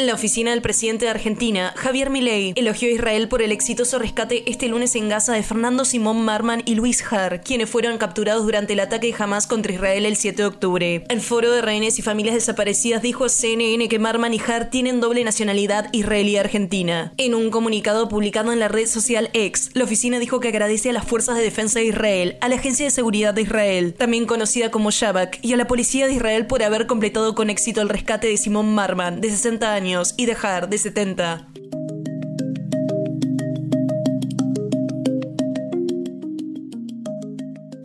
[0.00, 4.50] La oficina del presidente de Argentina, Javier Milei, elogió a Israel por el exitoso rescate
[4.50, 8.72] este lunes en Gaza de Fernando Simón Marman y Luis Har, quienes fueron capturados durante
[8.72, 11.04] el ataque de contra Israel el 7 de octubre.
[11.10, 15.02] El Foro de Rehenes y Familias Desaparecidas dijo a CNN que Marman y Har tienen
[15.02, 17.12] doble nacionalidad israelí-argentina.
[17.18, 20.94] En un comunicado publicado en la red social X, la oficina dijo que agradece a
[20.94, 24.70] las fuerzas de defensa de Israel, a la Agencia de Seguridad de Israel, también conocida
[24.70, 28.28] como Shabak, y a la Policía de Israel por haber completado con éxito el rescate
[28.28, 31.48] de Simón Marman, de 60 años y dejar de 70.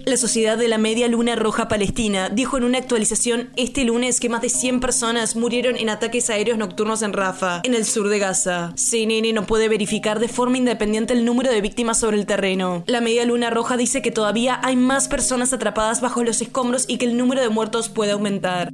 [0.05, 4.29] La Sociedad de la Media Luna Roja Palestina dijo en una actualización este lunes que
[4.29, 8.19] más de 100 personas murieron en ataques aéreos nocturnos en Rafa, en el sur de
[8.19, 8.71] Gaza.
[8.75, 12.83] CNN no puede verificar de forma independiente el número de víctimas sobre el terreno.
[12.85, 16.99] La Media Luna Roja dice que todavía hay más personas atrapadas bajo los escombros y
[16.99, 18.71] que el número de muertos puede aumentar.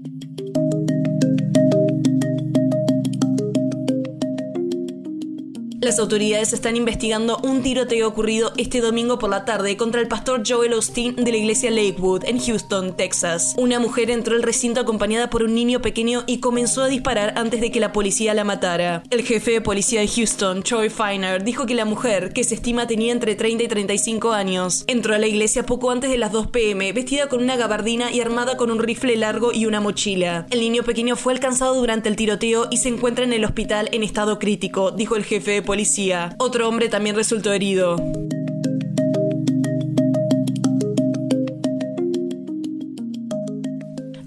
[5.92, 10.42] Las autoridades están investigando un tiroteo ocurrido este domingo por la tarde contra el pastor
[10.48, 13.56] Joel Austin de la iglesia Lakewood en Houston, Texas.
[13.58, 17.60] Una mujer entró al recinto acompañada por un niño pequeño y comenzó a disparar antes
[17.60, 19.04] de que la policía la matara.
[19.10, 22.88] El jefe de policía de Houston, Troy Feiner, dijo que la mujer, que se estima
[22.88, 26.48] tenía entre 30 y 35 años, entró a la iglesia poco antes de las 2
[26.52, 30.48] pm, vestida con una gabardina y armada con un rifle largo y una mochila.
[30.52, 34.04] El niño pequeño fue alcanzado durante el tiroteo y se encuentra en el hospital en
[34.04, 35.81] estado crítico, dijo el jefe de policía.
[36.38, 37.96] Otro hombre también resultó herido.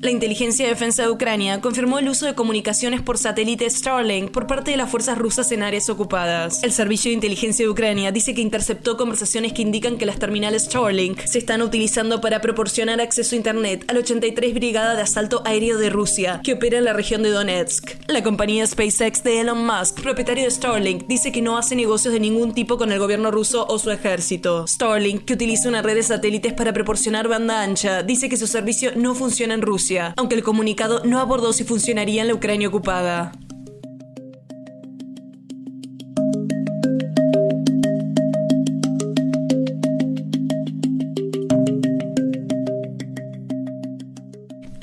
[0.05, 4.47] La Inteligencia de Defensa de Ucrania confirmó el uso de comunicaciones por satélite Starlink por
[4.47, 6.63] parte de las fuerzas rusas en áreas ocupadas.
[6.63, 10.65] El Servicio de Inteligencia de Ucrania dice que interceptó conversaciones que indican que las terminales
[10.65, 15.41] Starlink se están utilizando para proporcionar acceso a Internet a la 83 Brigada de Asalto
[15.47, 17.93] Aéreo de Rusia, que opera en la región de Donetsk.
[18.07, 22.21] La compañía SpaceX de Elon Musk, propietario de Starlink, dice que no hace negocios de
[22.21, 24.67] ningún tipo con el gobierno ruso o su ejército.
[24.69, 28.93] Starlink, que utiliza una red de satélites para proporcionar banda ancha, dice que su servicio
[28.97, 33.33] no funciona en Rusia aunque el comunicado no abordó si funcionaría en la Ucrania ocupada.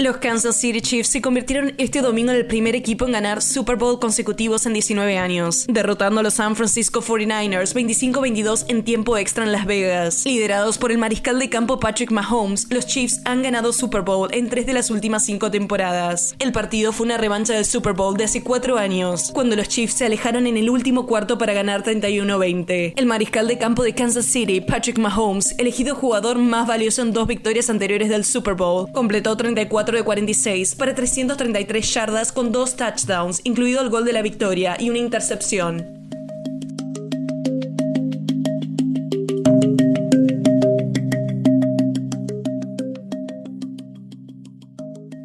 [0.02, 3.76] Los Kansas City Chiefs se convirtieron este domingo en el primer equipo en ganar Super
[3.76, 9.44] Bowl consecutivos en 19 años, derrotando a los San Francisco 49ers 25-22 en tiempo extra
[9.44, 10.26] en Las Vegas.
[10.26, 14.50] Liderados por el mariscal de campo Patrick Mahomes, los Chiefs han ganado Super Bowl en
[14.50, 16.34] tres de las últimas cinco temporadas.
[16.40, 19.94] El partido fue una revancha del Super Bowl de hace cuatro años, cuando los Chiefs
[19.94, 22.94] se alejaron en el último cuarto para ganar 31-20.
[22.96, 27.28] El mariscal de campo de Kansas City, Patrick Mahomes, elegido jugador más valioso en dos
[27.28, 33.42] victorias anteriores del Super Bowl, completó 34 de 46 para 333 yardas con dos touchdowns,
[33.44, 36.02] incluido el gol de la victoria y una intercepción.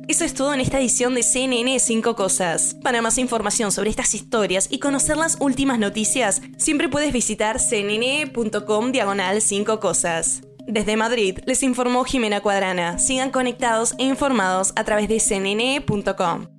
[0.09, 2.75] Eso es todo en esta edición de CNN 5 Cosas.
[2.83, 8.93] Para más información sobre estas historias y conocer las últimas noticias, siempre puedes visitar cnn.com
[8.93, 10.41] diagonal 5 Cosas.
[10.67, 12.99] Desde Madrid les informó Jimena Cuadrana.
[12.99, 16.56] Sigan conectados e informados a través de cnn.com.